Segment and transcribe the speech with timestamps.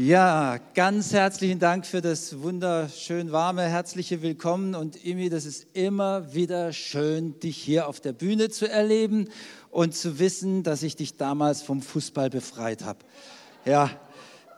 [0.00, 4.76] Ja, ganz herzlichen Dank für das wunderschön warme, herzliche Willkommen.
[4.76, 9.28] Und Imi, das ist immer wieder schön, dich hier auf der Bühne zu erleben
[9.72, 13.00] und zu wissen, dass ich dich damals vom Fußball befreit habe.
[13.64, 13.90] Ja,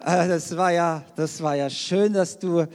[0.04, 2.66] äh, das war ja, das war ja schön, dass du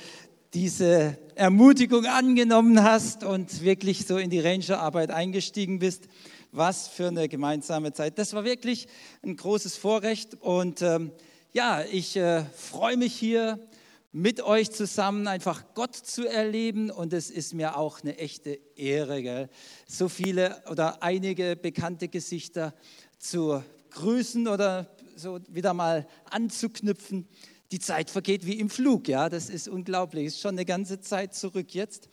[0.55, 6.07] diese Ermutigung angenommen hast und wirklich so in die Rangerarbeit eingestiegen bist.
[6.51, 8.17] Was für eine gemeinsame Zeit.
[8.17, 8.87] Das war wirklich
[9.21, 11.11] ein großes Vorrecht und ähm,
[11.55, 13.65] ja, ich äh, freue mich hier
[14.11, 19.23] mit euch zusammen einfach Gott zu erleben und es ist mir auch eine echte Ehre,
[19.23, 19.49] gell?
[19.87, 22.73] so viele oder einige bekannte Gesichter
[23.17, 27.25] zu grüßen oder so wieder mal anzuknüpfen.
[27.71, 31.33] Die Zeit vergeht wie im Flug, ja, das ist unglaublich, ist schon eine ganze Zeit
[31.33, 32.09] zurück jetzt.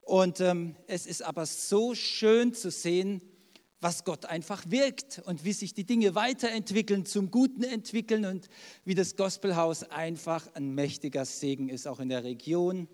[0.00, 3.20] Und ähm, es ist aber so schön zu sehen,
[3.80, 8.48] was Gott einfach wirkt und wie sich die Dinge weiterentwickeln, zum Guten entwickeln und
[8.84, 12.88] wie das Gospelhaus einfach ein mächtiger Segen ist, auch in der Region.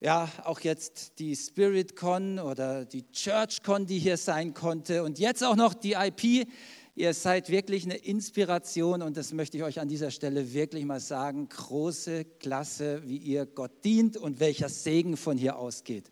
[0.00, 5.56] Ja, auch jetzt die SpiritCon oder die ChurchCon, die hier sein konnte und jetzt auch
[5.56, 6.48] noch die IP.
[6.94, 11.00] Ihr seid wirklich eine Inspiration und das möchte ich euch an dieser Stelle wirklich mal
[11.00, 11.48] sagen.
[11.48, 16.10] Große Klasse, wie ihr Gott dient und welcher Segen von hier ausgeht.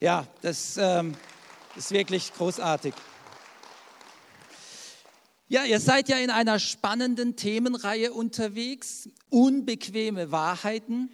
[0.00, 1.14] Ja, das ähm,
[1.76, 2.92] ist wirklich großartig.
[5.54, 11.10] Ja, ihr seid ja in einer spannenden Themenreihe unterwegs, unbequeme Wahrheiten.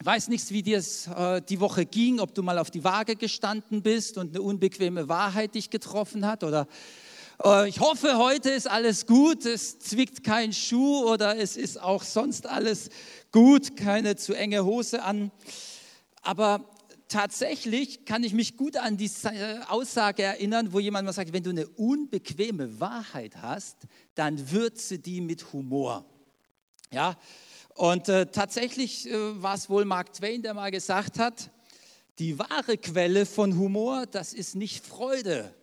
[0.00, 2.84] Ich weiß nicht, wie dir es äh, die Woche ging, ob du mal auf die
[2.84, 6.68] Waage gestanden bist und eine unbequeme Wahrheit dich getroffen hat oder
[7.44, 12.02] äh, ich hoffe, heute ist alles gut, es zwickt kein Schuh oder es ist auch
[12.02, 12.88] sonst alles
[13.30, 15.32] gut, keine zu enge Hose an.
[16.22, 16.64] Aber
[17.10, 19.10] tatsächlich kann ich mich gut an die
[19.68, 23.76] Aussage erinnern, wo jemand mal sagt, wenn du eine unbequeme Wahrheit hast,
[24.14, 26.06] dann würze die mit Humor.
[26.90, 27.18] Ja,
[27.74, 31.50] und äh, tatsächlich äh, war es wohl Mark Twain, der mal gesagt hat,
[32.18, 35.54] die wahre Quelle von Humor, das ist nicht Freude,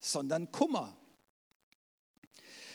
[0.00, 0.96] sondern Kummer.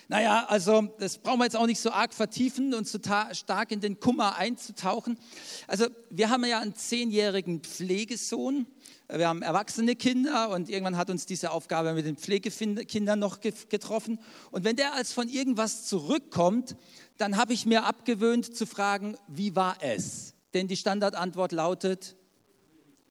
[0.10, 2.98] Naja, also das brauchen wir jetzt auch nicht so arg vertiefen und so
[3.34, 5.20] stark in den Kummer einzutauchen.
[5.68, 8.68] Also wir haben ja einen zehnjährigen Pflegesohn.
[9.10, 14.20] Wir haben erwachsene Kinder und irgendwann hat uns diese Aufgabe mit den Pflegekindern noch getroffen.
[14.52, 16.78] Und wenn der als von irgendwas zurückkommt,
[17.18, 20.36] dann habe ich mir abgewöhnt zu fragen, wie war es?
[20.54, 22.16] Denn die Standardantwort lautet,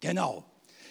[0.00, 0.44] genau.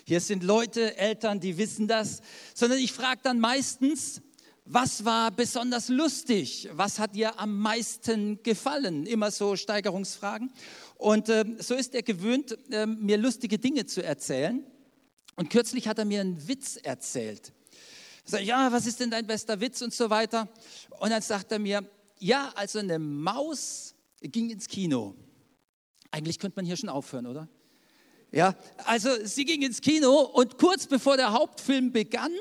[0.06, 2.22] Hier sind Leute, Eltern, die wissen das,
[2.54, 4.22] sondern ich frage dann meistens,
[4.66, 6.68] was war besonders lustig?
[6.74, 9.06] Was hat dir am meisten gefallen?
[9.06, 10.52] Immer so Steigerungsfragen.
[10.98, 14.66] Und äh, so ist er gewöhnt, äh, mir lustige Dinge zu erzählen.
[15.36, 17.54] Und kürzlich hat er mir einen Witz erzählt.
[18.26, 20.50] Ich ja, was ist denn dein bester Witz und so weiter.
[21.00, 21.88] Und dann sagt er mir,
[22.18, 25.14] ja, also eine Maus ging ins Kino.
[26.10, 27.48] Eigentlich könnte man hier schon aufhören, oder?
[28.32, 28.56] Ja,
[28.86, 32.32] also sie ging ins Kino und kurz bevor der Hauptfilm begann,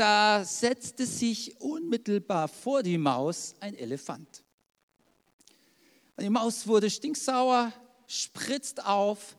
[0.00, 4.42] da setzte sich unmittelbar vor die Maus ein Elefant.
[6.18, 7.70] Die Maus wurde stinksauer,
[8.06, 9.36] spritzt auf,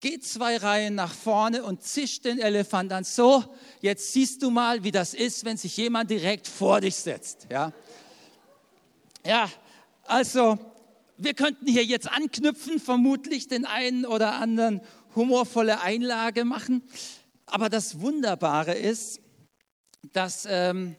[0.00, 3.04] geht zwei Reihen nach vorne und zischt den Elefant an.
[3.04, 3.44] So,
[3.82, 7.46] jetzt siehst du mal, wie das ist, wenn sich jemand direkt vor dich setzt.
[7.50, 7.70] Ja,
[9.22, 9.50] ja
[10.04, 10.58] also
[11.18, 14.80] wir könnten hier jetzt anknüpfen, vermutlich den einen oder anderen
[15.14, 16.82] humorvolle Einlage machen.
[17.44, 19.20] Aber das Wunderbare ist,
[20.12, 20.96] dass ähm,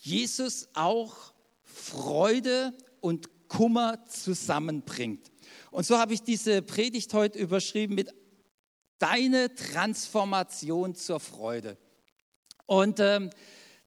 [0.00, 1.32] Jesus auch
[1.62, 5.30] Freude und Kummer zusammenbringt.
[5.70, 8.14] Und so habe ich diese Predigt heute überschrieben mit
[8.98, 11.78] Deine Transformation zur Freude.
[12.66, 13.30] Und ähm,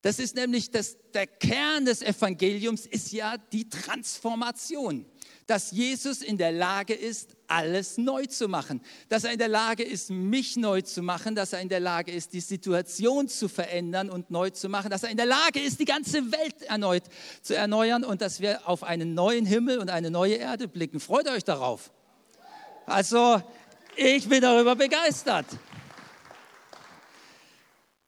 [0.01, 5.05] das ist nämlich das, der Kern des Evangeliums, ist ja die Transformation
[5.47, 9.83] dass Jesus in der Lage ist, alles neu zu machen, dass er in der Lage
[9.83, 14.09] ist, mich neu zu machen, dass er in der Lage ist, die Situation zu verändern
[14.09, 17.03] und neu zu machen, dass er in der Lage ist, die ganze Welt erneut
[17.41, 20.99] zu erneuern und dass wir auf einen neuen Himmel und eine neue Erde blicken.
[20.99, 21.91] Freut euch darauf.
[22.85, 23.41] Also,
[23.95, 25.45] ich bin darüber begeistert.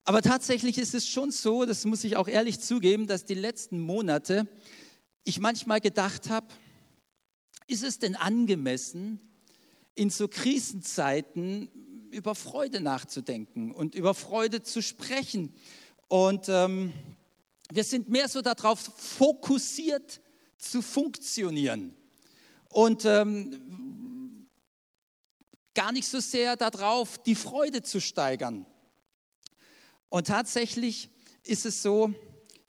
[0.03, 3.79] Aber tatsächlich ist es schon so, das muss ich auch ehrlich zugeben, dass die letzten
[3.79, 4.47] Monate
[5.23, 6.47] ich manchmal gedacht habe,
[7.67, 9.19] ist es denn angemessen,
[9.95, 11.69] in so Krisenzeiten
[12.11, 15.53] über Freude nachzudenken und über Freude zu sprechen?
[16.07, 16.93] Und ähm,
[17.71, 20.21] wir sind mehr so darauf fokussiert
[20.57, 21.95] zu funktionieren
[22.69, 24.47] und ähm,
[25.73, 28.65] gar nicht so sehr darauf, die Freude zu steigern.
[30.09, 31.09] Und tatsächlich
[31.43, 32.13] ist es so,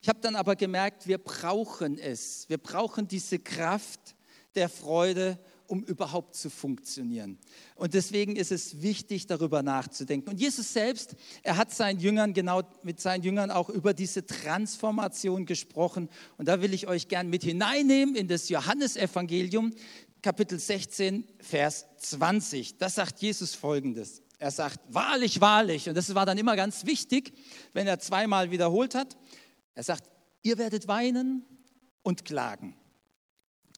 [0.00, 2.48] ich habe dann aber gemerkt, wir brauchen es.
[2.48, 4.15] Wir brauchen diese Kraft,
[4.56, 5.38] der Freude,
[5.68, 7.38] um überhaupt zu funktionieren.
[7.74, 10.30] Und deswegen ist es wichtig, darüber nachzudenken.
[10.30, 15.46] Und Jesus selbst, er hat seinen Jüngern, genau mit seinen Jüngern auch über diese Transformation
[15.46, 16.08] gesprochen.
[16.38, 19.72] Und da will ich euch gern mit hineinnehmen in das Johannesevangelium,
[20.22, 22.78] Kapitel 16, Vers 20.
[22.78, 24.22] Das sagt Jesus folgendes.
[24.38, 25.88] Er sagt, wahrlich, wahrlich.
[25.88, 27.32] Und das war dann immer ganz wichtig,
[27.72, 29.16] wenn er zweimal wiederholt hat.
[29.74, 30.10] Er sagt,
[30.42, 31.44] ihr werdet weinen
[32.02, 32.76] und klagen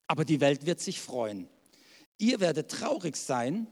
[0.09, 1.49] aber die Welt wird sich freuen.
[2.19, 3.69] Ihr werdet traurig sein,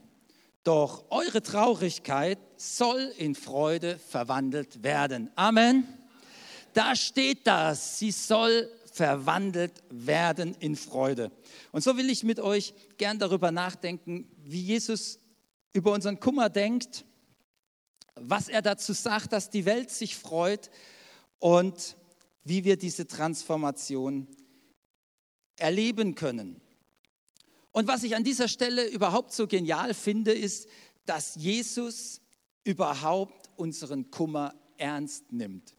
[0.62, 5.30] doch eure Traurigkeit soll in Freude verwandelt werden.
[5.34, 5.86] Amen.
[6.74, 11.30] Da steht das, sie soll verwandelt werden in Freude.
[11.72, 15.18] Und so will ich mit euch gern darüber nachdenken, wie Jesus
[15.72, 17.04] über unseren Kummer denkt,
[18.14, 20.70] was er dazu sagt, dass die Welt sich freut
[21.38, 21.96] und
[22.44, 24.26] wie wir diese Transformation
[25.56, 26.61] erleben können.
[27.73, 30.69] Und was ich an dieser Stelle überhaupt so genial finde, ist,
[31.05, 32.20] dass Jesus
[32.64, 35.76] überhaupt unseren Kummer ernst nimmt.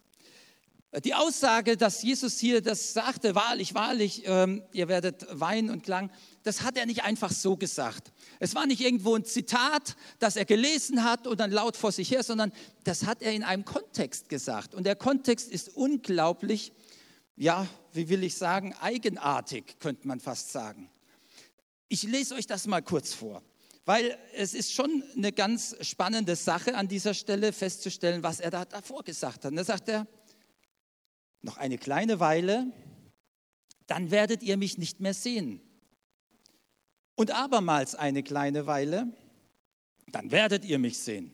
[1.03, 6.09] Die Aussage, dass Jesus hier das sagte, wahrlich, wahrlich, ähm, ihr werdet weinen und klagen,
[6.43, 8.13] das hat er nicht einfach so gesagt.
[8.39, 12.09] Es war nicht irgendwo ein Zitat, das er gelesen hat und dann laut vor sich
[12.09, 12.53] her, sondern
[12.85, 14.73] das hat er in einem Kontext gesagt.
[14.73, 16.71] Und der Kontext ist unglaublich
[17.37, 20.89] ja, wie will ich sagen, eigenartig, könnte man fast sagen.
[21.87, 23.43] Ich lese euch das mal kurz vor,
[23.85, 28.65] weil es ist schon eine ganz spannende Sache an dieser Stelle festzustellen, was er da
[28.65, 29.51] davor gesagt hat.
[29.51, 30.07] Und da sagt er,
[31.41, 32.73] noch eine kleine Weile,
[33.85, 35.61] dann werdet ihr mich nicht mehr sehen.
[37.15, 39.07] Und abermals eine kleine Weile,
[40.11, 41.31] dann werdet ihr mich sehen.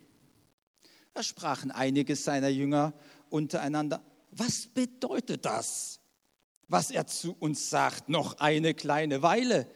[1.13, 2.93] Da sprachen einige seiner Jünger
[3.29, 4.03] untereinander,
[4.37, 5.99] was bedeutet das,
[6.67, 8.09] was er zu uns sagt?
[8.09, 9.67] Noch eine kleine Weile,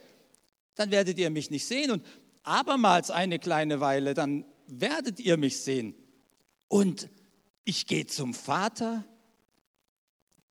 [0.74, 1.90] dann werdet ihr mich nicht sehen.
[1.90, 2.06] Und
[2.42, 5.94] abermals eine kleine Weile, dann werdet ihr mich sehen.
[6.68, 7.08] Und
[7.64, 9.04] ich gehe zum Vater.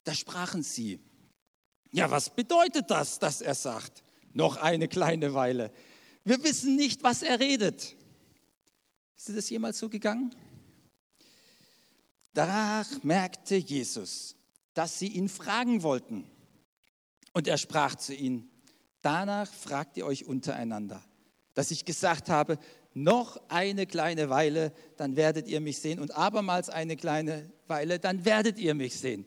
[0.03, 0.99] Da sprachen sie.
[1.91, 4.03] Ja, was bedeutet das, dass er sagt?
[4.33, 5.71] Noch eine kleine Weile.
[6.23, 7.95] Wir wissen nicht, was er redet.
[9.15, 10.35] Ist dir das jemals so gegangen?
[12.37, 14.35] Danach merkte Jesus,
[14.75, 16.29] dass sie ihn fragen wollten.
[17.33, 18.47] Und er sprach zu ihnen,
[19.01, 21.03] danach fragt ihr euch untereinander,
[21.55, 22.59] dass ich gesagt habe,
[22.93, 28.23] noch eine kleine Weile, dann werdet ihr mich sehen und abermals eine kleine Weile, dann
[28.23, 29.25] werdet ihr mich sehen.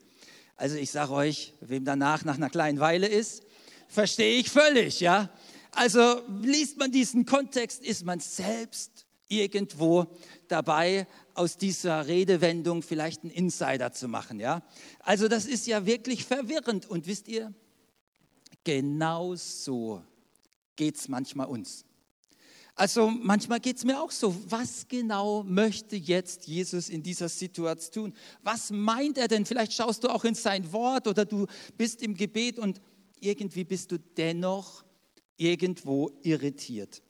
[0.54, 3.42] Also ich sage euch, wem danach nach einer kleinen Weile ist,
[3.88, 5.30] verstehe ich völlig, ja.
[5.72, 10.06] Also liest man diesen Kontext, ist man selbst irgendwo
[10.48, 14.40] dabei, aus dieser Redewendung vielleicht einen Insider zu machen.
[14.40, 14.62] Ja?
[14.98, 16.84] Also das ist ja wirklich verwirrend.
[16.84, 17.54] Und wisst ihr,
[18.64, 20.02] genau so
[20.76, 21.84] geht es manchmal uns.
[22.74, 28.12] Also manchmal geht es mir auch so, was genau möchte jetzt Jesus in dieser Situation
[28.12, 28.14] tun?
[28.42, 29.44] Was meint er denn?
[29.44, 31.46] Vielleicht schaust du auch in sein Wort oder du
[31.76, 32.80] bist im Gebet und
[33.20, 34.84] irgendwie bist du dennoch
[35.36, 37.02] irgendwo irritiert.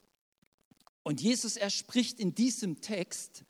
[1.10, 3.42] Und Jesus, er spricht in diesem Text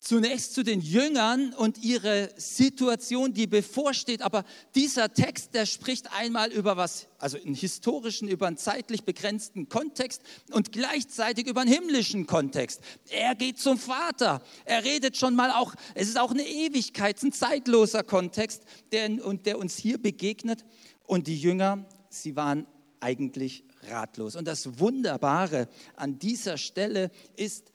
[0.00, 4.20] zunächst zu den Jüngern und ihre Situation, die bevorsteht.
[4.20, 4.44] Aber
[4.74, 10.22] dieser Text, der spricht einmal über was, also einen historischen, über einen zeitlich begrenzten Kontext
[10.50, 12.80] und gleichzeitig über einen himmlischen Kontext.
[13.10, 14.42] Er geht zum Vater.
[14.64, 19.46] Er redet schon mal auch, es ist auch eine Ewigkeit, ein zeitloser Kontext, der, und
[19.46, 20.64] der uns hier begegnet.
[21.06, 22.66] Und die Jünger, sie waren
[22.98, 24.36] eigentlich ratlos.
[24.36, 27.72] Und das Wunderbare an dieser Stelle ist,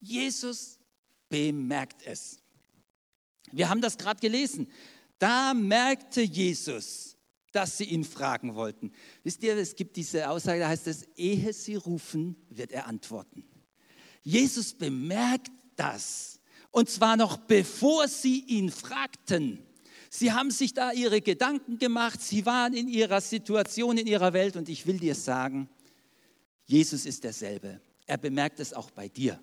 [0.00, 0.78] Jesus
[1.28, 2.38] bemerkt es.
[3.52, 4.70] Wir haben das gerade gelesen.
[5.18, 7.16] Da merkte Jesus,
[7.52, 8.92] dass sie ihn fragen wollten.
[9.22, 13.48] Wisst ihr, es gibt diese Aussage, da heißt es, ehe sie rufen, wird er antworten.
[14.22, 16.40] Jesus bemerkt das.
[16.70, 19.65] Und zwar noch bevor sie ihn fragten.
[20.10, 24.56] Sie haben sich da ihre Gedanken gemacht, sie waren in ihrer Situation, in ihrer Welt
[24.56, 25.68] und ich will dir sagen,
[26.64, 27.80] Jesus ist derselbe.
[28.06, 29.40] Er bemerkt es auch bei dir.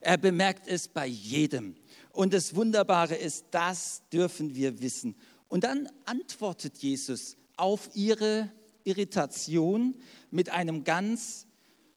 [0.00, 1.76] Er bemerkt es bei jedem.
[2.12, 5.16] Und das Wunderbare ist, das dürfen wir wissen.
[5.48, 8.50] Und dann antwortet Jesus auf ihre
[8.84, 9.94] Irritation
[10.30, 11.46] mit einem ganz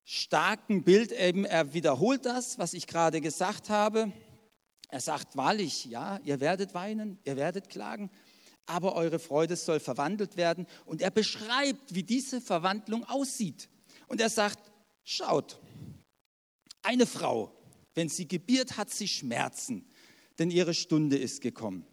[0.04, 1.12] starken Bild.
[1.12, 4.12] Eben, er wiederholt das, was ich gerade gesagt habe.
[4.94, 8.12] Er sagt wahrlich, ja, ihr werdet weinen, ihr werdet klagen,
[8.68, 10.68] aber eure Freude soll verwandelt werden.
[10.86, 13.70] Und er beschreibt, wie diese Verwandlung aussieht.
[14.08, 14.72] Und er sagt,
[15.04, 15.60] schaut,
[16.84, 17.52] eine Frau,
[17.96, 19.84] wenn sie gebiert, hat sie Schmerzen,
[20.38, 21.88] denn ihre Stunde ist gekommen.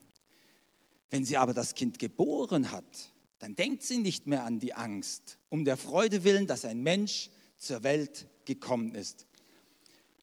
[1.08, 5.38] Wenn sie aber das Kind geboren hat, dann denkt sie nicht mehr an die Angst,
[5.48, 9.26] um der Freude willen, dass ein Mensch zur Welt gekommen ist.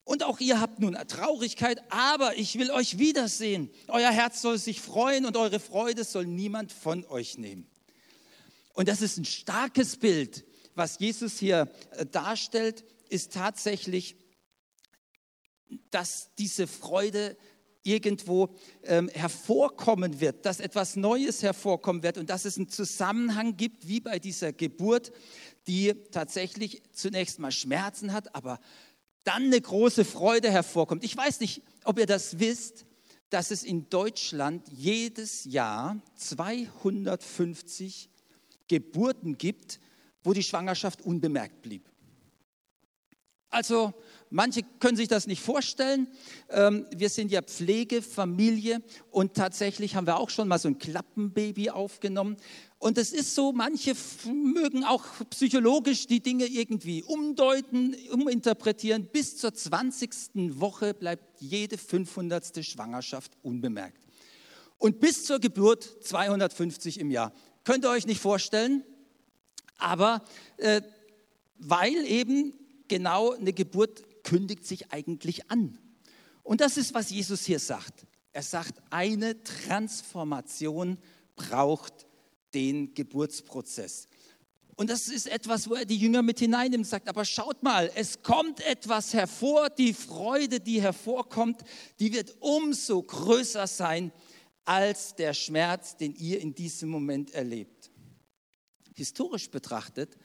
[0.07, 3.69] Und auch ihr habt nun Traurigkeit, aber ich will euch wiedersehen.
[3.89, 7.69] Euer Herz soll sich freuen und eure Freude soll niemand von euch nehmen.
[8.73, 10.45] Und das ist ein starkes Bild.
[10.75, 14.15] Was Jesus hier äh, darstellt, ist tatsächlich,
[15.91, 17.35] dass diese Freude
[17.83, 23.89] irgendwo ähm, hervorkommen wird, dass etwas Neues hervorkommen wird und dass es einen Zusammenhang gibt,
[23.89, 25.11] wie bei dieser Geburt,
[25.67, 28.61] die tatsächlich zunächst mal Schmerzen hat, aber
[29.27, 31.03] dann eine große Freude hervorkommt.
[31.03, 32.85] Ich weiß nicht, ob ihr das wisst,
[33.29, 38.09] dass es in Deutschland jedes Jahr 250
[38.69, 39.81] Geburten gibt,
[40.23, 41.89] wo die Schwangerschaft unbemerkt blieb.
[43.49, 43.93] Also
[44.29, 46.07] manche können sich das nicht vorstellen.
[46.49, 48.81] Ähm, wir sind ja Pflegefamilie
[49.11, 52.37] und tatsächlich haben wir auch schon mal so ein Klappenbaby aufgenommen.
[52.79, 53.93] Und es ist so, manche
[54.25, 59.07] mögen auch psychologisch die Dinge irgendwie umdeuten, uminterpretieren.
[59.07, 60.59] Bis zur 20.
[60.59, 62.63] Woche bleibt jede 500.
[62.63, 64.05] Schwangerschaft unbemerkt.
[64.77, 67.33] Und bis zur Geburt 250 im Jahr.
[67.63, 68.83] Könnt ihr euch nicht vorstellen?
[69.79, 70.23] Aber
[70.57, 70.81] äh,
[71.57, 72.53] weil eben
[72.87, 75.79] genau eine Geburt kündigt sich eigentlich an.
[76.43, 78.05] Und das ist, was Jesus hier sagt.
[78.33, 80.97] Er sagt, eine Transformation
[81.35, 82.05] braucht
[82.53, 84.07] den Geburtsprozess.
[84.75, 88.21] Und das ist etwas, wo er die Jünger mit hineinnimmt sagt, aber schaut mal, es
[88.21, 91.61] kommt etwas hervor, die Freude, die hervorkommt,
[91.99, 94.11] die wird umso größer sein
[94.65, 97.89] als der Schmerz, den ihr in diesem Moment erlebt.
[98.93, 100.17] Historisch betrachtet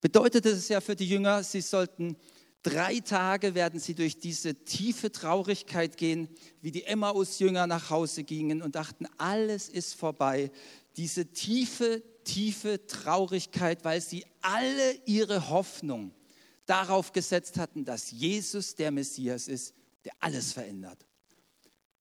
[0.00, 2.16] bedeutet es ja für die Jünger, sie sollten
[2.62, 6.28] Drei Tage werden sie durch diese tiefe Traurigkeit gehen,
[6.60, 10.50] wie die Emmaus-Jünger nach Hause gingen und dachten, alles ist vorbei.
[10.96, 16.14] Diese tiefe, tiefe Traurigkeit, weil sie alle ihre Hoffnung
[16.66, 19.74] darauf gesetzt hatten, dass Jesus der Messias ist,
[20.04, 21.06] der alles verändert.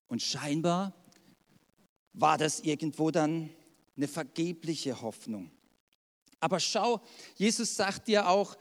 [0.07, 0.93] Und scheinbar
[2.11, 3.49] war das irgendwo dann
[3.95, 5.51] eine vergebliche Hoffnung.
[6.39, 7.01] Aber schau,
[7.35, 8.57] Jesus sagt dir auch,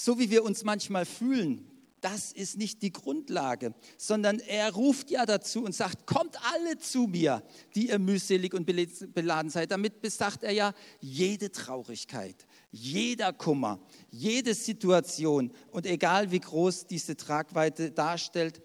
[0.00, 1.68] so wie wir uns manchmal fühlen,
[2.00, 7.08] das ist nicht die Grundlage, sondern er ruft ja dazu und sagt, kommt alle zu
[7.08, 7.42] mir,
[7.74, 9.72] die ihr mühselig und beladen seid.
[9.72, 17.16] Damit besagt er ja jede Traurigkeit, jeder Kummer, jede Situation und egal wie groß diese
[17.16, 18.62] Tragweite darstellt,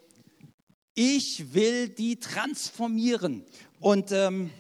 [0.94, 3.44] ich will die transformieren.
[3.80, 4.52] Und ähm,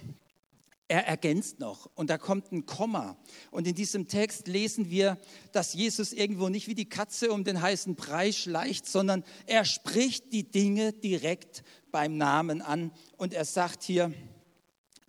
[0.88, 3.18] er ergänzt noch und da kommt ein Komma.
[3.52, 5.18] Und in diesem Text lesen wir,
[5.52, 10.34] dass Jesus irgendwo nicht wie die Katze um den heißen Brei schleicht, sondern er spricht
[10.34, 12.92] die Dinge direkt beim Namen an.
[13.18, 14.14] Und er sagt hier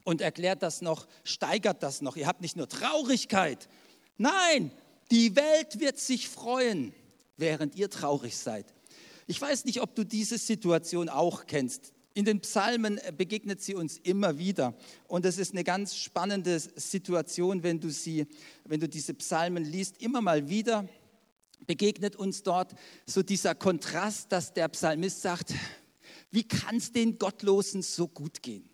[0.05, 2.17] und erklärt das noch, steigert das noch.
[2.17, 3.69] Ihr habt nicht nur Traurigkeit,
[4.17, 4.71] nein,
[5.11, 6.95] die Welt wird sich freuen,
[7.37, 8.73] während ihr traurig seid.
[9.27, 11.93] Ich weiß nicht, ob du diese Situation auch kennst.
[12.17, 14.75] In den Psalmen begegnet sie uns immer wieder.
[15.09, 18.27] Und es ist eine ganz spannende Situation, wenn du, sie,
[18.65, 20.01] wenn du diese Psalmen liest.
[20.01, 20.89] Immer mal wieder
[21.67, 25.55] begegnet uns dort so dieser Kontrast, dass der Psalmist sagt,
[26.31, 28.69] wie kann es den Gottlosen so gut gehen?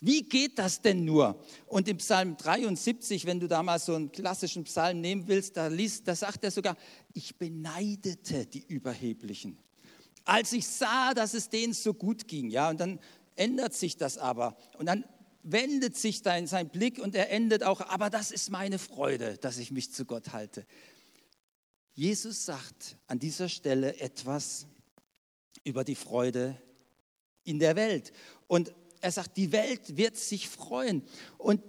[0.00, 1.40] Wie geht das denn nur?
[1.66, 5.68] Und im Psalm 73, wenn du da mal so einen klassischen Psalm nehmen willst, da,
[5.68, 6.76] liest, da sagt er sogar,
[7.14, 9.56] ich beneidete die Überheblichen
[10.24, 12.50] als ich sah, dass es denen so gut ging.
[12.50, 13.00] Ja, und dann
[13.36, 14.56] ändert sich das aber.
[14.78, 15.04] Und dann
[15.42, 19.58] wendet sich dein, sein Blick und er endet auch, aber das ist meine Freude, dass
[19.58, 20.66] ich mich zu Gott halte.
[21.94, 24.66] Jesus sagt an dieser Stelle etwas
[25.64, 26.60] über die Freude
[27.44, 28.12] in der Welt.
[28.46, 31.02] Und er sagt, die Welt wird sich freuen.
[31.38, 31.60] Und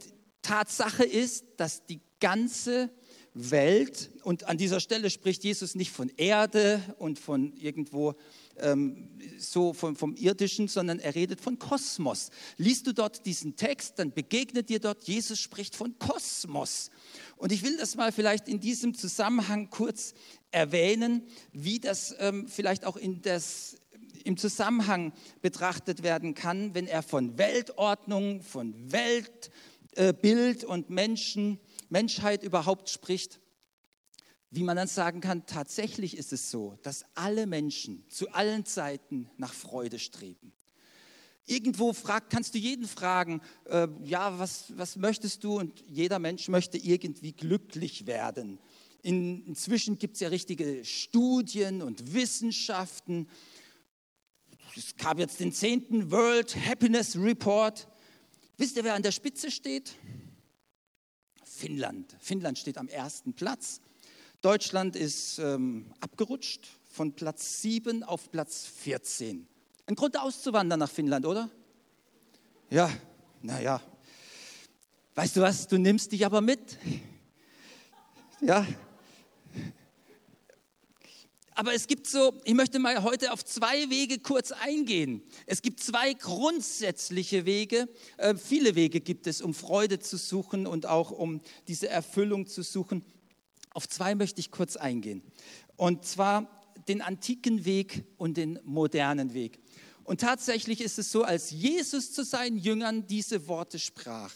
[0.41, 2.91] Tatsache ist, dass die ganze
[3.33, 8.13] Welt, und an dieser Stelle spricht Jesus nicht von Erde und von irgendwo
[8.59, 12.29] ähm, so vom, vom Irdischen, sondern er redet von Kosmos.
[12.57, 16.89] Liest du dort diesen Text, dann begegnet dir dort, Jesus spricht von Kosmos.
[17.37, 20.13] Und ich will das mal vielleicht in diesem Zusammenhang kurz
[20.51, 23.77] erwähnen, wie das ähm, vielleicht auch in das,
[24.23, 32.43] im Zusammenhang betrachtet werden kann, wenn er von Weltordnung, von Weltbild äh, und Menschen, Menschheit
[32.43, 33.39] überhaupt spricht
[34.55, 39.27] wie man dann sagen kann, tatsächlich ist es so, dass alle Menschen zu allen Zeiten
[39.37, 40.53] nach Freude streben.
[41.45, 45.57] Irgendwo fragt, kannst du jeden fragen, äh, ja, was, was möchtest du?
[45.57, 48.59] Und jeder Mensch möchte irgendwie glücklich werden.
[49.01, 53.27] In, inzwischen gibt es ja richtige Studien und Wissenschaften.
[54.77, 56.11] Es gab jetzt den 10.
[56.11, 57.87] World Happiness Report.
[58.57, 59.95] Wisst ihr, wer an der Spitze steht?
[61.43, 62.15] Finnland.
[62.19, 63.81] Finnland steht am ersten Platz.
[64.43, 69.47] Deutschland ist ähm, abgerutscht von Platz 7 auf Platz 14.
[69.85, 71.49] Ein Grund auszuwandern nach Finnland, oder?
[72.69, 72.91] Ja,
[73.41, 73.81] naja.
[75.15, 76.77] Weißt du was, du nimmst dich aber mit.
[78.41, 78.67] Ja.
[81.55, 85.23] Aber es gibt so, ich möchte mal heute auf zwei Wege kurz eingehen.
[85.45, 87.87] Es gibt zwei grundsätzliche Wege.
[88.17, 92.61] Äh, viele Wege gibt es, um Freude zu suchen und auch um diese Erfüllung zu
[92.61, 93.05] suchen.
[93.73, 95.23] Auf zwei möchte ich kurz eingehen.
[95.75, 99.59] Und zwar den antiken Weg und den modernen Weg.
[100.03, 104.33] Und tatsächlich ist es so, als Jesus zu seinen Jüngern diese Worte sprach,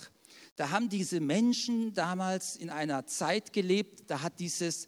[0.56, 4.88] da haben diese Menschen damals in einer Zeit gelebt, da hat dieses,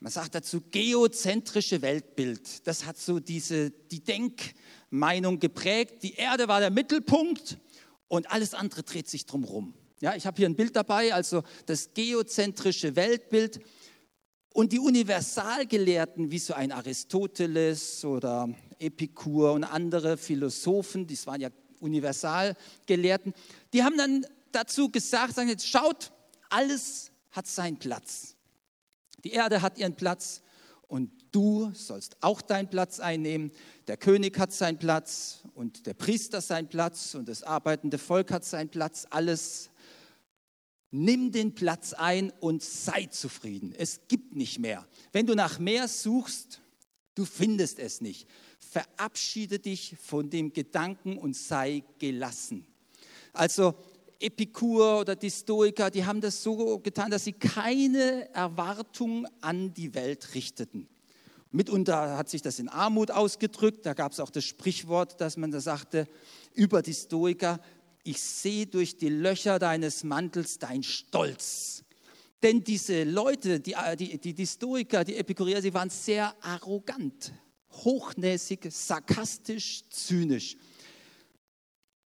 [0.00, 6.02] man sagt dazu, geozentrische Weltbild, das hat so diese, die Denkmeinung geprägt.
[6.02, 7.58] Die Erde war der Mittelpunkt
[8.06, 9.74] und alles andere dreht sich drumherum.
[10.00, 13.60] Ja, ich habe hier ein Bild dabei, also das geozentrische Weltbild.
[14.54, 21.50] Und die Universalgelehrten, wie so ein Aristoteles oder Epikur und andere Philosophen, das waren ja
[21.80, 23.34] Universalgelehrten,
[23.72, 26.12] die haben dann dazu gesagt, sagen jetzt, schaut,
[26.48, 28.36] alles hat seinen Platz.
[29.24, 30.42] Die Erde hat ihren Platz
[30.86, 33.50] und du sollst auch deinen Platz einnehmen.
[33.86, 38.44] Der König hat seinen Platz und der Priester seinen Platz und das arbeitende Volk hat
[38.44, 39.06] seinen Platz.
[39.10, 39.70] Alles
[40.90, 43.74] Nimm den Platz ein und sei zufrieden.
[43.76, 44.86] Es gibt nicht mehr.
[45.12, 46.62] Wenn du nach mehr suchst,
[47.14, 48.26] du findest es nicht.
[48.58, 52.66] Verabschiede dich von dem Gedanken und sei gelassen.
[53.34, 53.74] Also
[54.20, 59.94] Epikur oder die Stoiker, die haben das so getan, dass sie keine Erwartung an die
[59.94, 60.88] Welt richteten.
[61.50, 63.86] Mitunter hat sich das in Armut ausgedrückt.
[63.86, 66.06] Da gab es auch das Sprichwort, dass man da sagte
[66.52, 67.60] über die Stoiker,
[68.08, 71.84] ich sehe durch die Löcher deines Mantels dein Stolz.
[72.42, 77.32] Denn diese Leute, die, die, die, die Stoiker, die Epikureer, sie waren sehr arrogant,
[77.70, 80.56] hochnäsig, sarkastisch, zynisch.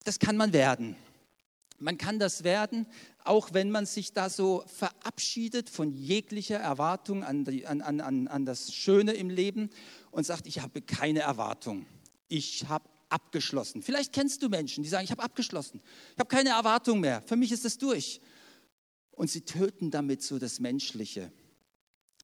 [0.05, 0.95] Das kann man werden.
[1.81, 2.87] Man kann das werden,
[3.25, 8.45] auch wenn man sich da so verabschiedet von jeglicher Erwartung an, die, an, an, an
[8.45, 9.71] das Schöne im Leben
[10.13, 11.87] und sagt, ich habe keine Erwartung.
[12.29, 13.83] Ich habe abgeschlossen.
[13.83, 15.81] Vielleicht kennst du Menschen, die sagen, ich habe abgeschlossen.
[16.15, 17.23] Ich habe keine Erwartung mehr.
[17.27, 18.21] Für mich ist es durch.
[19.13, 21.33] Und sie töten damit so das Menschliche.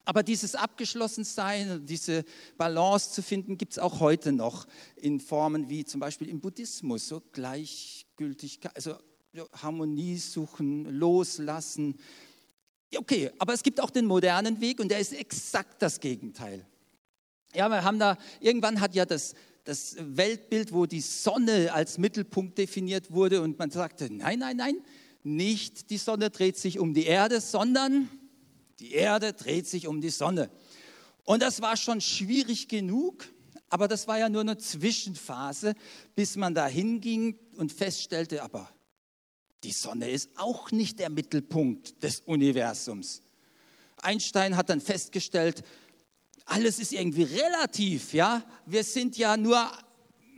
[0.04, 2.24] Aber dieses Abgeschlossensein, diese
[2.58, 4.66] Balance zu finden, gibt es auch heute noch
[4.96, 8.96] in Formen wie zum Beispiel im Buddhismus, so Gleichgültigkeit, also
[9.62, 11.98] Harmonie suchen, loslassen.
[12.94, 16.66] Okay, aber es gibt auch den modernen Weg und der ist exakt das Gegenteil.
[17.54, 22.58] Ja, wir haben da, irgendwann hat ja das das Weltbild, wo die Sonne als Mittelpunkt
[22.58, 24.76] definiert wurde und man sagte, nein, nein, nein,
[25.22, 28.08] nicht die Sonne dreht sich um die Erde, sondern
[28.78, 30.50] die Erde dreht sich um die Sonne.
[31.24, 33.26] Und das war schon schwierig genug,
[33.70, 35.74] aber das war ja nur eine Zwischenphase,
[36.14, 38.68] bis man da hinging und feststellte, aber
[39.64, 43.22] die Sonne ist auch nicht der Mittelpunkt des Universums.
[43.96, 45.64] Einstein hat dann festgestellt,
[46.44, 48.44] alles ist irgendwie relativ, ja.
[48.66, 49.70] Wir sind ja nur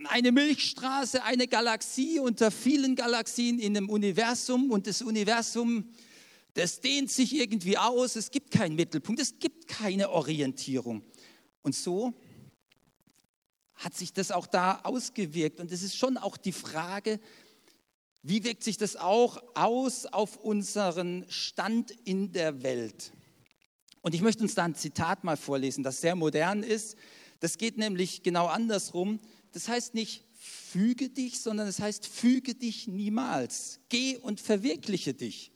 [0.05, 5.91] eine Milchstraße, eine Galaxie unter vielen Galaxien in einem Universum und das Universum,
[6.53, 11.03] das dehnt sich irgendwie aus, es gibt keinen Mittelpunkt, es gibt keine Orientierung.
[11.61, 12.13] Und so
[13.75, 17.19] hat sich das auch da ausgewirkt und es ist schon auch die Frage,
[18.23, 23.13] wie wirkt sich das auch aus auf unseren Stand in der Welt?
[24.07, 26.95] Und ich möchte uns da ein Zitat mal vorlesen, das sehr modern ist.
[27.41, 29.19] Das geht nämlich genau andersrum.
[29.51, 33.81] Das heißt nicht füge dich, sondern es heißt füge dich niemals.
[33.89, 35.51] Geh und verwirkliche dich.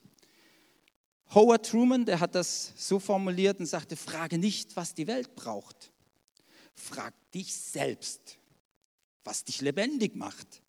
[1.34, 5.94] Howard Truman, der hat das so formuliert und sagte, frage nicht, was die Welt braucht.
[6.76, 8.38] Frag dich selbst,
[9.24, 10.62] was dich lebendig macht.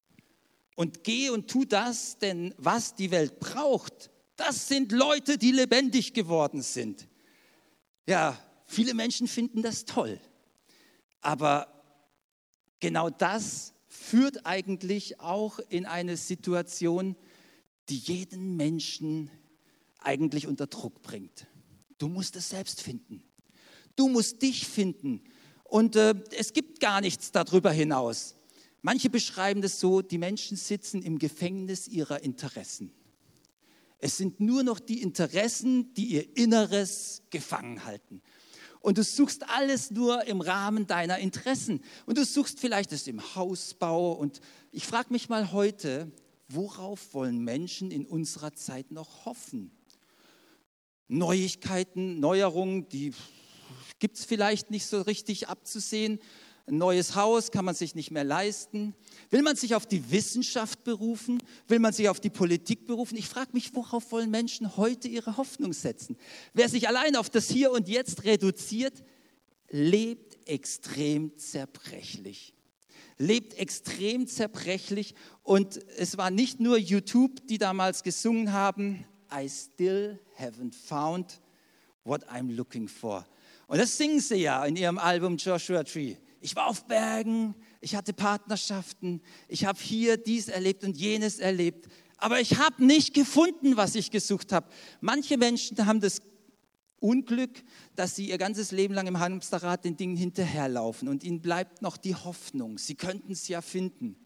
[0.76, 6.14] Und geh und tu das, denn was die Welt braucht, das sind Leute, die lebendig
[6.14, 7.08] geworden sind.
[8.06, 10.20] Ja, viele Menschen finden das toll.
[11.20, 11.68] Aber
[12.80, 17.16] genau das führt eigentlich auch in eine Situation,
[17.88, 19.30] die jeden Menschen
[19.98, 21.46] eigentlich unter Druck bringt.
[21.98, 23.22] Du musst es selbst finden.
[23.94, 25.22] Du musst dich finden.
[25.64, 28.34] Und äh, es gibt gar nichts darüber hinaus.
[28.80, 32.92] Manche beschreiben das so, die Menschen sitzen im Gefängnis ihrer Interessen.
[34.04, 38.20] Es sind nur noch die Interessen, die ihr Inneres gefangen halten.
[38.80, 41.84] Und du suchst alles nur im Rahmen deiner Interessen.
[42.04, 44.14] Und du suchst vielleicht es im Hausbau.
[44.14, 44.40] Und
[44.72, 46.10] ich frage mich mal heute,
[46.48, 49.70] worauf wollen Menschen in unserer Zeit noch hoffen?
[51.06, 53.12] Neuigkeiten, Neuerungen, die
[54.00, 56.18] gibt es vielleicht nicht so richtig abzusehen.
[56.66, 58.94] Ein neues Haus kann man sich nicht mehr leisten.
[59.30, 61.42] Will man sich auf die Wissenschaft berufen?
[61.66, 63.16] Will man sich auf die Politik berufen?
[63.16, 66.16] Ich frage mich, worauf wollen Menschen heute ihre Hoffnung setzen?
[66.54, 69.02] Wer sich allein auf das Hier und Jetzt reduziert,
[69.70, 72.54] lebt extrem zerbrechlich.
[73.18, 75.14] Lebt extrem zerbrechlich.
[75.42, 81.40] Und es war nicht nur YouTube, die damals gesungen haben, I still haven't found
[82.04, 83.26] what I'm looking for.
[83.66, 86.16] Und das singen sie ja in ihrem Album Joshua Tree.
[86.42, 91.86] Ich war auf Bergen, ich hatte Partnerschaften, ich habe hier dies erlebt und jenes erlebt.
[92.18, 94.68] Aber ich habe nicht gefunden, was ich gesucht habe.
[95.00, 96.20] Manche Menschen haben das
[96.98, 97.62] Unglück,
[97.94, 101.96] dass sie ihr ganzes Leben lang im Hamsterrad den Dingen hinterherlaufen und ihnen bleibt noch
[101.96, 104.16] die Hoffnung, sie könnten es ja finden.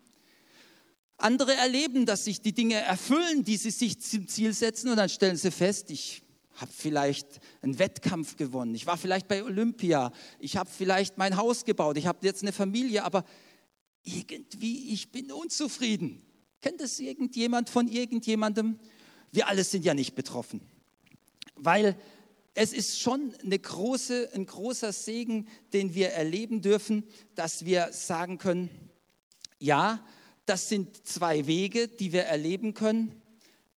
[1.19, 5.09] Andere erleben, dass sich die Dinge erfüllen, die sie sich zum Ziel setzen und dann
[5.09, 6.23] stellen sie fest, ich
[6.57, 11.65] habe vielleicht einen Wettkampf gewonnen, ich war vielleicht bei Olympia, ich habe vielleicht mein Haus
[11.65, 13.25] gebaut, ich habe jetzt eine Familie, aber
[14.03, 16.23] irgendwie, ich bin unzufrieden.
[16.61, 18.79] Kennt es irgendjemand von irgendjemandem?
[19.33, 20.61] Wir alle sind ja nicht betroffen,
[21.57, 21.97] weil
[22.55, 28.71] es ist schon große, ein großer Segen, den wir erleben dürfen, dass wir sagen können,
[29.59, 30.03] ja,
[30.47, 33.21] das sind zwei Wege, die wir erleben können,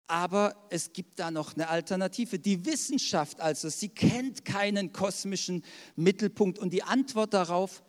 [0.09, 2.39] aber es gibt da noch eine Alternative.
[2.39, 5.63] Die Wissenschaft also, sie kennt keinen kosmischen
[5.97, 7.85] Mittelpunkt und die Antwort darauf,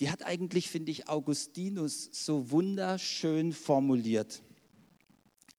[0.00, 4.42] die hat eigentlich, finde ich, Augustinus so wunderschön formuliert.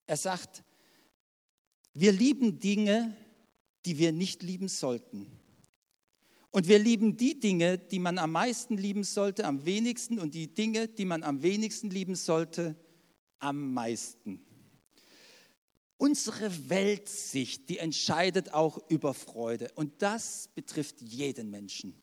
[0.08, 0.64] Er sagt,
[1.94, 3.16] wir lieben Dinge,
[3.86, 5.28] die wir nicht lieben sollten.
[6.50, 10.54] Und wir lieben die Dinge, die man am meisten lieben sollte, am wenigsten und die
[10.54, 12.76] Dinge, die man am wenigsten lieben sollte,
[13.40, 14.44] am meisten.
[16.02, 21.94] Unsere Weltsicht, die entscheidet auch über Freude und das betrifft jeden Menschen.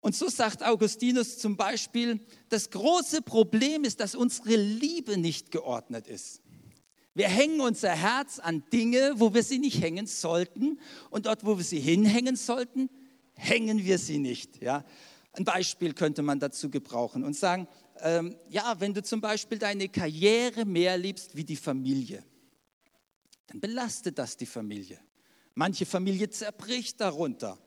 [0.00, 6.06] Und so sagt Augustinus zum Beispiel, das große Problem ist, dass unsere Liebe nicht geordnet
[6.06, 6.40] ist.
[7.12, 10.80] Wir hängen unser Herz an Dinge, wo wir sie nicht hängen sollten.
[11.10, 12.88] Und dort, wo wir sie hinhängen sollten,
[13.34, 14.62] hängen wir sie nicht.
[14.62, 14.86] Ja?
[15.32, 17.68] Ein Beispiel könnte man dazu gebrauchen und sagen,
[18.00, 22.24] ähm, ja, wenn du zum Beispiel deine Karriere mehr liebst wie die Familie,
[23.48, 25.00] dann belastet das die Familie.
[25.54, 27.58] Manche Familie zerbricht darunter.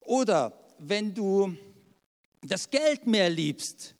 [0.00, 1.56] Oder wenn du
[2.42, 3.94] das Geld mehr liebst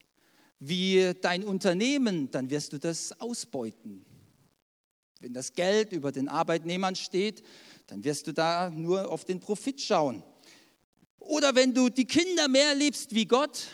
[0.58, 4.04] wie dein Unternehmen, dann wirst du das ausbeuten.
[5.20, 7.42] Wenn das Geld über den Arbeitnehmern steht,
[7.86, 10.22] dann wirst du da nur auf den Profit schauen.
[11.18, 13.68] Oder wenn du die Kinder mehr liebst wie Gott,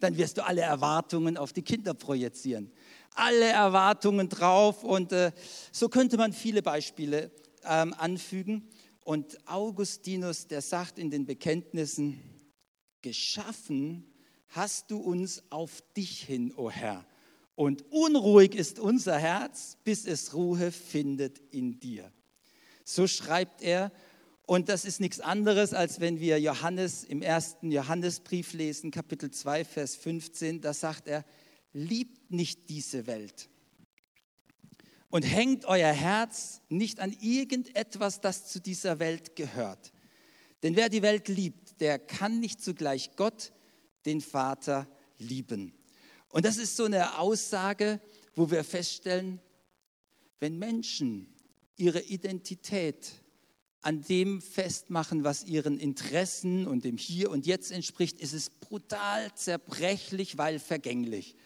[0.00, 2.72] dann wirst du alle Erwartungen auf die Kinder projizieren.
[3.14, 5.32] Alle Erwartungen drauf und äh,
[5.70, 7.30] so könnte man viele Beispiele
[7.64, 8.68] ähm, anfügen.
[9.04, 12.20] Und Augustinus, der sagt in den Bekenntnissen,
[13.02, 14.06] geschaffen
[14.48, 17.04] hast du uns auf dich hin, o oh Herr.
[17.54, 22.10] Und unruhig ist unser Herz, bis es Ruhe findet in dir.
[22.84, 23.92] So schreibt er.
[24.44, 29.64] Und das ist nichts anderes, als wenn wir Johannes im ersten Johannesbrief lesen, Kapitel 2,
[29.64, 30.60] Vers 15.
[30.60, 31.24] Da sagt er,
[31.72, 33.48] liebt nicht diese Welt
[35.12, 39.92] und hängt euer Herz nicht an irgendetwas, das zu dieser Welt gehört.
[40.62, 43.52] Denn wer die Welt liebt, der kann nicht zugleich Gott,
[44.06, 45.74] den Vater, lieben.
[46.28, 48.00] Und das ist so eine Aussage,
[48.34, 49.40] wo wir feststellen,
[50.40, 51.32] wenn Menschen
[51.76, 53.12] ihre Identität
[53.82, 59.34] an dem festmachen, was ihren Interessen und dem Hier und Jetzt entspricht, ist es brutal
[59.34, 61.36] zerbrechlich, weil vergänglich.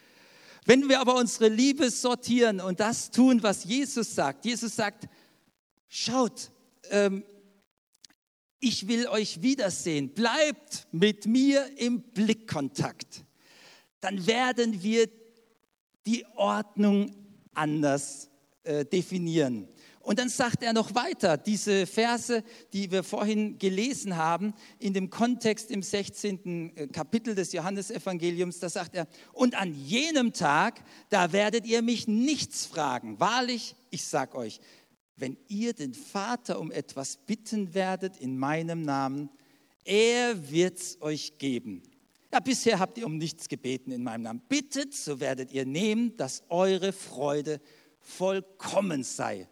[0.66, 5.08] Wenn wir aber unsere Liebe sortieren und das tun, was Jesus sagt, Jesus sagt,
[5.88, 6.50] schaut,
[6.90, 7.24] ähm,
[8.60, 13.26] ich will euch wiedersehen, bleibt mit mir im Blickkontakt
[14.06, 15.08] dann werden wir
[16.06, 17.10] die Ordnung
[17.54, 18.30] anders
[18.62, 19.68] äh, definieren.
[20.06, 25.10] Und dann sagt er noch weiter, diese Verse, die wir vorhin gelesen haben, in dem
[25.10, 26.76] Kontext im 16.
[26.76, 32.06] Äh, Kapitel des Johannesevangeliums, da sagt er, und an jenem Tag, da werdet ihr mich
[32.06, 33.18] nichts fragen.
[33.18, 34.60] Wahrlich, ich sag euch,
[35.16, 39.28] wenn ihr den Vater um etwas bitten werdet in meinem Namen,
[39.84, 41.82] er wird's euch geben.
[42.32, 44.42] Ja, bisher habt ihr um nichts gebeten in meinem Namen.
[44.48, 47.60] Bittet, so werdet ihr nehmen, dass eure Freude
[47.98, 49.48] vollkommen sei.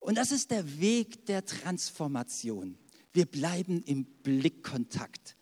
[0.00, 2.78] Und das ist der Weg der Transformation.
[3.12, 5.36] Wir bleiben im Blickkontakt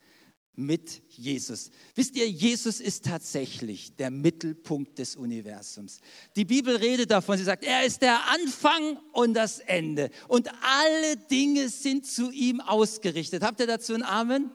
[0.57, 1.69] mit Jesus.
[1.93, 5.99] Wisst ihr, Jesus ist tatsächlich der Mittelpunkt des Universums.
[6.35, 10.09] Die Bibel redet davon, sie sagt, er ist der Anfang und das Ende.
[10.27, 13.43] Und alle Dinge sind zu ihm ausgerichtet.
[13.43, 14.49] Habt ihr dazu ein Amen?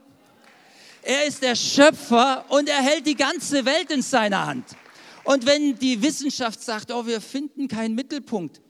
[1.03, 4.67] Er ist der Schöpfer und er hält die ganze Welt in seiner Hand.
[5.23, 8.61] Und wenn die Wissenschaft sagt, oh, wir finden keinen Mittelpunkt,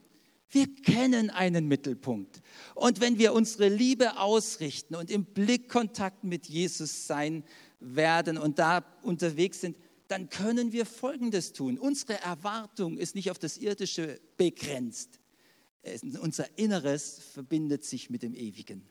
[0.53, 2.41] wir kennen einen Mittelpunkt.
[2.75, 7.43] Und wenn wir unsere Liebe ausrichten und im Blickkontakt mit Jesus sein
[7.79, 9.75] werden und da unterwegs sind,
[10.07, 11.79] dann können wir Folgendes tun.
[11.79, 15.19] Unsere Erwartung ist nicht auf das Irdische begrenzt.
[16.21, 18.87] Unser Inneres verbindet sich mit dem Ewigen.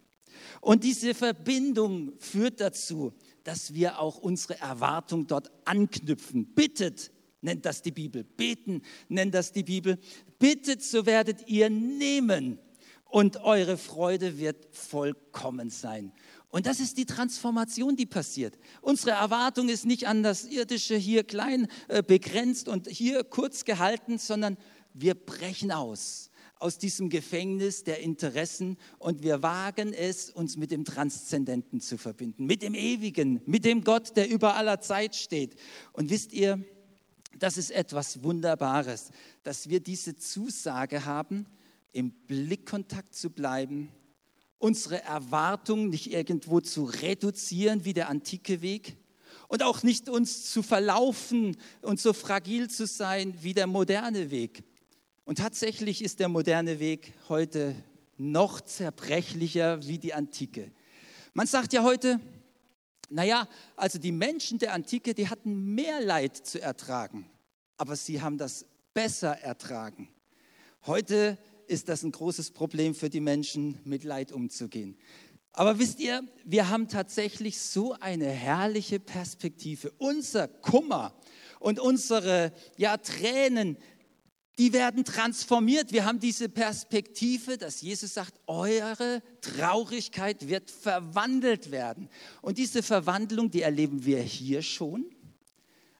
[0.60, 3.12] Und diese Verbindung führt dazu,
[3.44, 6.54] dass wir auch unsere Erwartung dort anknüpfen.
[6.54, 7.11] Bittet,
[7.42, 8.24] nennt das die Bibel.
[8.24, 9.98] Beten, nennt das die Bibel.
[10.38, 12.58] Bittet, so werdet ihr nehmen
[13.04, 16.12] und eure Freude wird vollkommen sein.
[16.48, 18.58] Und das ist die Transformation, die passiert.
[18.80, 24.18] Unsere Erwartung ist nicht an das Irdische hier klein äh, begrenzt und hier kurz gehalten,
[24.18, 24.56] sondern
[24.94, 26.30] wir brechen aus
[26.62, 32.46] aus diesem Gefängnis der Interessen und wir wagen es, uns mit dem Transzendenten zu verbinden,
[32.46, 35.56] mit dem Ewigen, mit dem Gott, der über aller Zeit steht.
[35.92, 36.64] Und wisst ihr,
[37.38, 39.10] das ist etwas Wunderbares,
[39.42, 41.46] dass wir diese Zusage haben,
[41.92, 43.90] im Blickkontakt zu bleiben,
[44.58, 48.96] unsere Erwartungen nicht irgendwo zu reduzieren wie der antike Weg
[49.48, 54.62] und auch nicht uns zu verlaufen und so fragil zu sein wie der moderne Weg.
[55.24, 57.74] Und tatsächlich ist der moderne Weg heute
[58.16, 60.72] noch zerbrechlicher wie die Antike.
[61.34, 62.20] Man sagt ja heute,
[63.12, 67.30] naja, also die Menschen der Antike, die hatten mehr Leid zu ertragen,
[67.76, 70.08] aber sie haben das besser ertragen.
[70.86, 74.96] Heute ist das ein großes Problem für die Menschen, mit Leid umzugehen.
[75.52, 79.92] Aber wisst ihr, wir haben tatsächlich so eine herrliche Perspektive.
[79.98, 81.14] Unser Kummer
[81.60, 83.76] und unsere ja, Tränen,
[84.58, 85.92] die werden transformiert.
[85.92, 92.08] Wir haben diese Perspektive, dass Jesus sagt, eure Traurigkeit wird verwandelt werden.
[92.42, 95.06] Und diese Verwandlung, die erleben wir hier schon.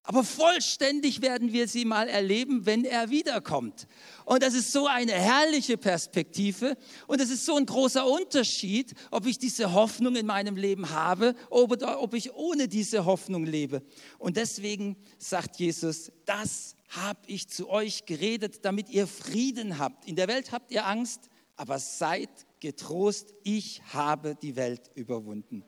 [0.05, 3.87] Aber vollständig werden wir sie mal erleben, wenn er wiederkommt.
[4.25, 9.27] Und das ist so eine herrliche Perspektive und es ist so ein großer Unterschied, ob
[9.27, 13.83] ich diese Hoffnung in meinem Leben habe oder ob ich ohne diese Hoffnung lebe.
[14.19, 20.07] Und deswegen sagt Jesus, das habe ich zu euch geredet, damit ihr Frieden habt.
[20.07, 25.64] In der Welt habt ihr Angst, aber seid getrost, ich habe die Welt überwunden.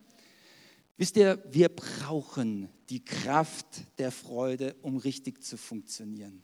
[0.97, 3.67] Wisst ihr, wir brauchen die Kraft
[3.99, 6.43] der Freude, um richtig zu funktionieren.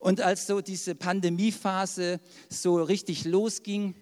[0.00, 3.94] Und als so diese Pandemiephase so richtig losging,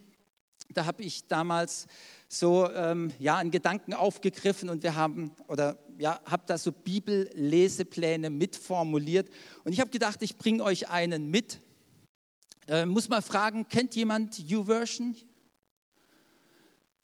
[0.70, 1.86] da habe ich damals
[2.28, 8.30] so ähm, ja einen Gedanken aufgegriffen und wir haben oder ja habe da so Bibellesepläne
[8.30, 9.28] mitformuliert
[9.64, 11.60] und ich habe gedacht, ich bringe euch einen mit.
[12.66, 15.16] Äh, muss mal fragen, kennt jemand YouVersion?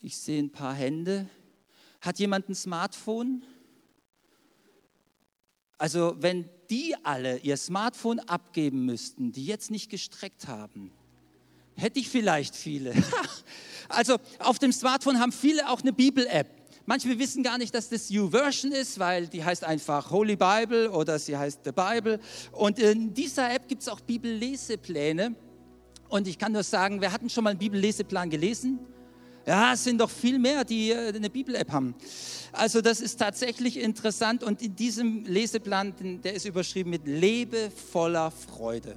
[0.01, 1.29] Ich sehe ein paar Hände.
[2.01, 3.45] Hat jemand ein Smartphone?
[5.79, 10.93] Also wenn die alle ihr Smartphone abgeben müssten, die jetzt nicht gestreckt haben,
[11.77, 12.95] hätte ich vielleicht viele.
[13.89, 16.64] also auf dem Smartphone haben viele auch eine Bibel-App.
[16.87, 21.19] Manche wissen gar nicht, dass das YouVersion ist, weil die heißt einfach Holy Bible oder
[21.19, 22.21] sie heißt The Bible.
[22.53, 25.35] Und in dieser App gibt es auch Bibellesepläne.
[26.11, 28.79] Und ich kann nur sagen, wir hatten schon mal einen Bibelleseplan gelesen.
[29.47, 31.95] Ja, es sind doch viel mehr, die eine Bibel-App haben.
[32.53, 38.31] Also das ist tatsächlich interessant und in diesem Leseplan, der ist überschrieben mit Lebe voller
[38.31, 38.97] Freude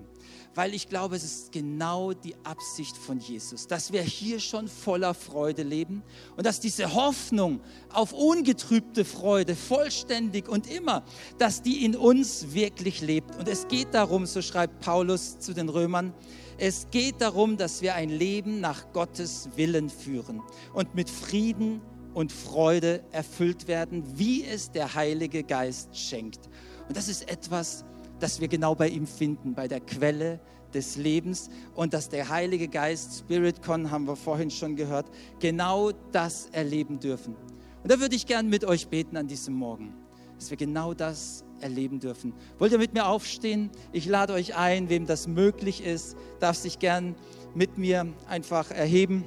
[0.58, 5.14] weil ich glaube, es ist genau die Absicht von Jesus, dass wir hier schon voller
[5.14, 6.02] Freude leben
[6.36, 7.62] und dass diese Hoffnung
[7.94, 11.04] auf ungetrübte Freude vollständig und immer,
[11.38, 13.36] dass die in uns wirklich lebt.
[13.36, 16.12] Und es geht darum, so schreibt Paulus zu den Römern,
[16.58, 20.42] es geht darum, dass wir ein Leben nach Gottes Willen führen
[20.74, 21.82] und mit Frieden
[22.14, 26.50] und Freude erfüllt werden, wie es der Heilige Geist schenkt.
[26.88, 27.86] Und das ist etwas,
[28.20, 30.40] das wir genau bei ihm finden, bei der Quelle
[30.74, 35.06] des Lebens und dass der Heilige Geist, SpiritCon haben wir vorhin schon gehört,
[35.40, 37.36] genau das erleben dürfen.
[37.84, 39.94] Und da würde ich gern mit euch beten an diesem Morgen,
[40.38, 42.34] dass wir genau das erleben dürfen.
[42.60, 43.70] Wollt ihr mit mir aufstehen?
[43.92, 47.16] Ich lade euch ein, wem das möglich ist, darf sich gern
[47.56, 49.26] mit mir einfach erheben.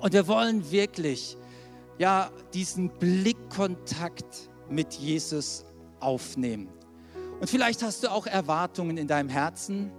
[0.00, 1.36] Und wir wollen wirklich
[1.98, 5.64] ja diesen Blickkontakt mit Jesus
[6.00, 6.68] aufnehmen.
[7.40, 9.90] Und vielleicht hast du auch Erwartungen in deinem Herzen,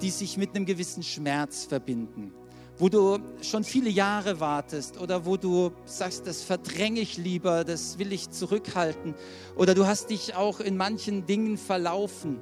[0.00, 2.32] die sich mit einem gewissen Schmerz verbinden,
[2.78, 7.98] wo du schon viele Jahre wartest oder wo du sagst, das verdränge ich lieber, das
[7.98, 9.14] will ich zurückhalten
[9.56, 12.38] oder du hast dich auch in manchen Dingen verlaufen.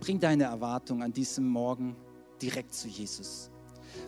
[0.00, 1.96] Bring deine Erwartung an diesem Morgen
[2.40, 3.50] direkt zu Jesus.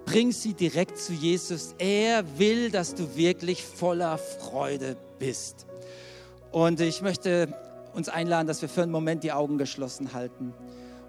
[0.05, 1.75] Bring sie direkt zu Jesus.
[1.79, 5.67] Er will, dass du wirklich voller Freude bist.
[6.53, 7.55] Und ich möchte
[7.95, 10.55] uns einladen, dass wir für einen Moment die Augen geschlossen halten.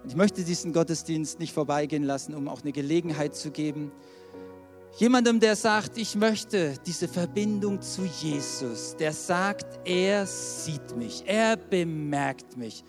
[0.02, 3.92] Und ich möchte diesen Gottesdienst nicht vorbeigehen lassen, um auch eine Gelegenheit zu geben.
[4.96, 11.56] Jemandem, der sagt, ich möchte diese Verbindung zu Jesus, der sagt, er sieht mich, er
[11.56, 12.84] bemerkt mich.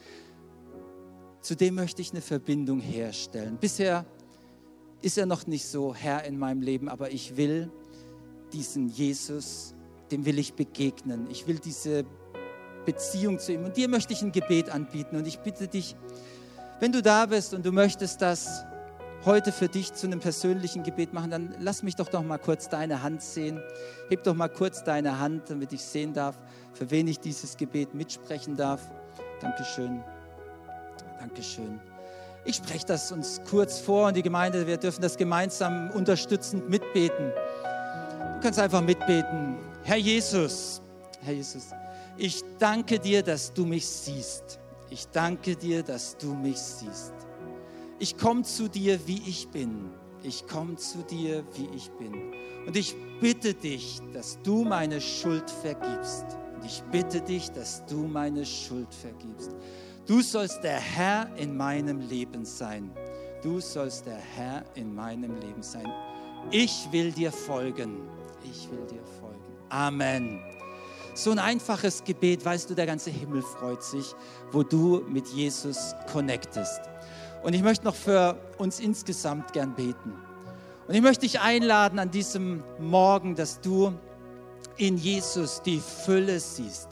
[1.42, 3.58] Zu dem möchte ich eine Verbindung herstellen.
[3.60, 4.06] Bisher
[5.02, 7.72] ist er noch nicht so Herr in meinem Leben, aber ich will
[8.54, 9.74] diesen Jesus,
[10.12, 11.28] dem will ich begegnen.
[11.30, 12.04] Ich will diese
[12.86, 13.64] Beziehung zu ihm.
[13.64, 15.16] Und dir möchte ich ein Gebet anbieten.
[15.16, 15.96] Und ich bitte dich,
[16.82, 18.66] wenn du da bist und du möchtest das
[19.24, 22.70] heute für dich zu einem persönlichen Gebet machen, dann lass mich doch noch mal kurz
[22.70, 23.62] deine Hand sehen.
[24.10, 26.40] Heb doch mal kurz deine Hand, damit ich sehen darf,
[26.74, 28.82] für wen ich dieses Gebet mitsprechen darf.
[29.42, 30.04] Dankeschön.
[31.20, 31.80] Dankeschön.
[32.46, 37.32] Ich spreche das uns kurz vor und die Gemeinde, wir dürfen das gemeinsam unterstützend mitbeten.
[38.38, 39.56] Du kannst einfach mitbeten.
[39.84, 40.82] Herr Jesus,
[41.22, 41.68] Herr Jesus,
[42.18, 44.61] ich danke dir, dass du mich siehst.
[44.92, 47.14] Ich danke dir, dass du mich siehst.
[47.98, 49.90] Ich komme zu dir, wie ich bin.
[50.22, 52.34] Ich komme zu dir, wie ich bin.
[52.68, 56.26] Und ich bitte dich, dass du meine Schuld vergibst.
[56.56, 59.52] Und ich bitte dich, dass du meine Schuld vergibst.
[60.06, 62.92] Du sollst der Herr in meinem Leben sein.
[63.42, 65.90] Du sollst der Herr in meinem Leben sein.
[66.52, 68.10] Ich will dir folgen.
[68.44, 69.40] Ich will dir folgen.
[69.70, 70.61] Amen.
[71.14, 74.16] So ein einfaches Gebet, weißt du, der ganze Himmel freut sich,
[74.52, 76.82] wo du mit Jesus connectest.
[77.44, 80.14] Und ich möchte noch für uns insgesamt gern beten.
[80.88, 83.94] Und ich möchte dich einladen an diesem Morgen, dass du
[84.78, 86.90] in Jesus die Fülle siehst,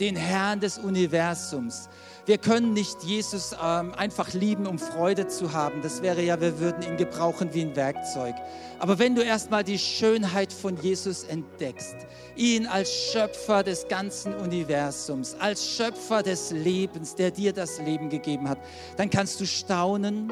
[0.00, 1.88] den Herrn des Universums,
[2.28, 5.80] wir können nicht Jesus ähm, einfach lieben, um Freude zu haben.
[5.80, 8.34] Das wäre ja, wir würden ihn gebrauchen wie ein Werkzeug.
[8.78, 11.96] Aber wenn du erstmal die Schönheit von Jesus entdeckst,
[12.36, 18.46] ihn als Schöpfer des ganzen Universums, als Schöpfer des Lebens, der dir das Leben gegeben
[18.50, 18.58] hat,
[18.98, 20.30] dann kannst du staunen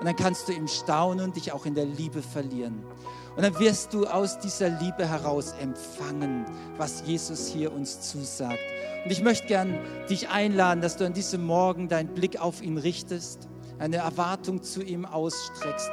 [0.00, 2.82] und dann kannst du im Staunen dich auch in der Liebe verlieren.
[3.36, 6.44] Und dann wirst du aus dieser Liebe heraus empfangen,
[6.76, 8.58] was Jesus hier uns zusagt.
[9.04, 12.78] Und ich möchte gern dich einladen, dass du an diesem Morgen deinen Blick auf ihn
[12.78, 15.90] richtest, eine Erwartung zu ihm ausstreckst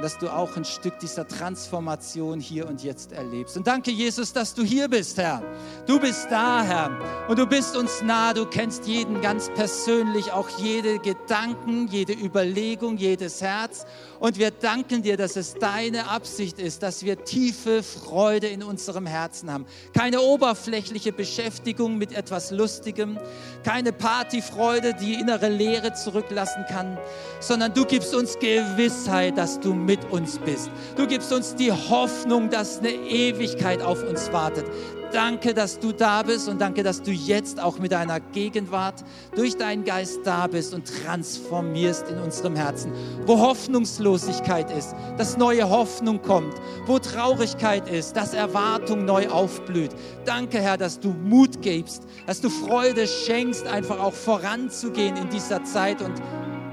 [0.00, 3.56] dass du auch ein Stück dieser Transformation hier und jetzt erlebst.
[3.56, 5.42] Und danke, Jesus, dass du hier bist, Herr.
[5.86, 6.90] Du bist da, Herr.
[7.28, 8.32] Und du bist uns nah.
[8.32, 13.84] Du kennst jeden ganz persönlich, auch jede Gedanken, jede Überlegung, jedes Herz.
[14.18, 19.06] Und wir danken dir, dass es deine Absicht ist, dass wir tiefe Freude in unserem
[19.06, 19.66] Herzen haben.
[19.94, 23.18] Keine oberflächliche Beschäftigung mit etwas Lustigem,
[23.64, 26.98] keine Partyfreude, die innere Leere zurücklassen kann,
[27.40, 30.70] sondern du gibst uns Gewissheit, dass du mit uns bist.
[30.96, 34.64] Du gibst uns die Hoffnung, dass eine Ewigkeit auf uns wartet.
[35.12, 39.02] Danke, dass du da bist und danke, dass du jetzt auch mit deiner Gegenwart
[39.34, 42.92] durch deinen Geist da bist und transformierst in unserem Herzen.
[43.26, 46.54] Wo Hoffnungslosigkeit ist, dass neue Hoffnung kommt.
[46.86, 49.90] Wo Traurigkeit ist, dass Erwartung neu aufblüht.
[50.24, 55.64] Danke, Herr, dass du Mut gibst, dass du Freude schenkst, einfach auch voranzugehen in dieser
[55.64, 56.00] Zeit.
[56.00, 56.14] Und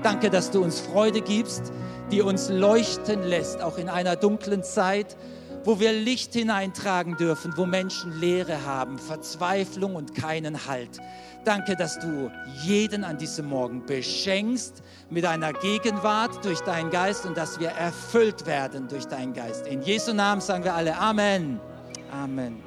[0.08, 1.74] danke, dass du uns Freude gibst,
[2.12, 5.18] die uns leuchten lässt, auch in einer dunklen Zeit
[5.66, 11.02] wo wir Licht hineintragen dürfen, wo Menschen Leere haben, Verzweiflung und keinen Halt.
[11.44, 12.32] Danke, dass du
[12.64, 18.46] jeden an diesem Morgen beschenkst mit deiner Gegenwart durch deinen Geist und dass wir erfüllt
[18.46, 19.68] werden durch deinen Geist.
[19.68, 21.60] In Jesu Namen sagen wir alle Amen.
[22.14, 22.67] Amen.